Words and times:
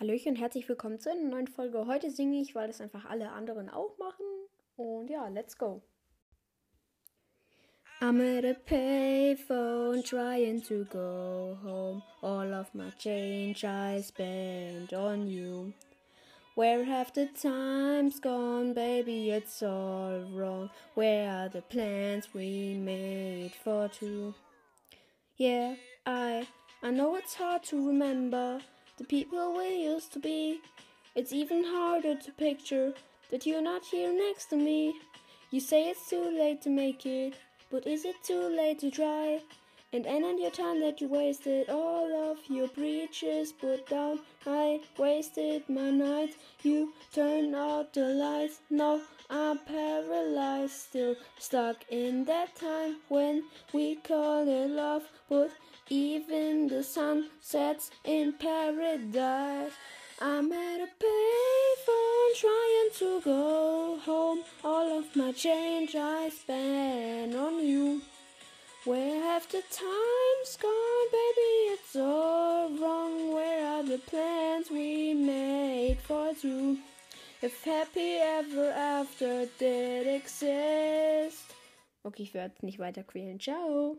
Hallöchen 0.00 0.34
und 0.34 0.40
herzlich 0.40 0.68
willkommen 0.68 1.00
zu 1.00 1.10
einer 1.10 1.28
neuen 1.28 1.48
Folge. 1.48 1.84
Heute 1.88 2.12
singe 2.12 2.40
ich, 2.40 2.54
weil 2.54 2.68
das 2.68 2.80
einfach 2.80 3.06
alle 3.06 3.32
anderen 3.32 3.68
auch 3.68 3.98
machen. 3.98 4.24
Und 4.76 5.10
ja, 5.10 5.26
let's 5.26 5.58
go. 5.58 5.82
I'm 8.00 8.20
at 8.20 8.44
a 8.44 8.54
payphone 8.54 10.04
trying 10.04 10.62
to 10.62 10.84
go 10.84 11.58
home. 11.64 12.00
All 12.22 12.54
of 12.54 12.72
my 12.74 12.92
change 12.96 13.64
I 13.64 14.00
spent 14.00 14.92
on 14.92 15.26
you. 15.26 15.72
Where 16.54 16.84
have 16.84 17.10
the 17.16 17.26
times 17.34 18.20
gone, 18.20 18.74
baby? 18.74 19.30
It's 19.30 19.64
all 19.64 20.24
wrong. 20.32 20.70
Where 20.94 21.28
are 21.28 21.48
the 21.48 21.62
plans 21.62 22.32
we 22.32 22.74
made 22.78 23.50
for 23.64 23.88
two? 23.88 24.32
Yeah, 25.38 25.74
I 26.06 26.46
I 26.84 26.92
know 26.92 27.16
it's 27.16 27.34
hard 27.34 27.64
to 27.64 27.84
remember 27.84 28.60
people 29.08 29.56
we 29.56 29.84
used 29.84 30.12
to 30.12 30.18
be. 30.18 30.60
It's 31.14 31.32
even 31.32 31.64
harder 31.64 32.14
to 32.14 32.32
picture 32.32 32.92
that 33.30 33.46
you're 33.46 33.62
not 33.62 33.84
here 33.84 34.12
next 34.12 34.46
to 34.50 34.56
me. 34.56 34.94
You 35.50 35.60
say 35.60 35.88
it's 35.88 36.10
too 36.10 36.30
late 36.38 36.60
to 36.62 36.70
make 36.70 37.06
it, 37.06 37.34
but 37.70 37.86
is 37.86 38.04
it 38.04 38.16
too 38.22 38.48
late 38.54 38.80
to 38.80 38.90
try? 38.90 39.40
And 39.94 40.04
end 40.04 40.38
your 40.38 40.50
time 40.50 40.80
that 40.80 41.00
you 41.00 41.08
wasted 41.08 41.70
all 41.70 42.30
of 42.30 42.36
your 42.50 42.68
breaches 42.68 43.52
put 43.52 43.88
down. 43.88 44.20
I 44.46 44.80
wasted 44.98 45.66
my 45.70 45.90
nights. 45.90 46.36
You 46.62 46.92
turn 47.14 47.54
out 47.54 47.94
the 47.94 48.08
lights. 48.08 48.60
Now 48.68 49.00
I'm 49.30 49.58
paralyzed, 49.60 50.72
still 50.72 51.16
stuck 51.38 51.76
in 51.88 52.26
that 52.26 52.54
time 52.54 52.96
when 53.08 53.44
we 53.72 53.94
call 53.94 54.46
it 54.46 54.68
love. 54.68 55.04
But 55.30 55.52
even 55.90 56.68
the 56.68 56.82
sun 56.82 57.28
sets 57.40 57.90
in 58.04 58.32
paradise. 58.32 59.72
I'm 60.20 60.52
at 60.52 60.80
a 60.80 60.88
payphone 61.02 62.30
trying 62.36 62.90
to 62.98 63.20
go 63.24 63.98
home. 64.04 64.40
All 64.64 64.98
of 64.98 65.14
my 65.14 65.32
change 65.32 65.94
I 65.94 66.28
spent 66.30 67.34
on 67.34 67.64
you. 67.64 68.02
Where 68.84 69.22
have 69.22 69.46
the 69.48 69.62
times 69.70 70.56
gone, 70.60 71.08
baby? 71.12 71.52
It's 71.74 71.96
all 71.96 72.70
wrong. 72.70 73.34
Where 73.34 73.66
are 73.66 73.82
the 73.84 73.98
plans 73.98 74.70
we 74.70 75.14
made 75.14 75.98
for 76.02 76.32
two? 76.34 76.78
If 77.40 77.62
happy 77.64 78.16
ever 78.16 78.70
after 78.70 79.46
did 79.58 80.06
exist. 80.06 81.54
Okay, 82.04 82.22
ich 82.22 82.34
werde 82.34 82.54
nicht 82.62 82.78
weiter 82.78 83.04
quälen. 83.04 83.38
Ciao. 83.38 83.98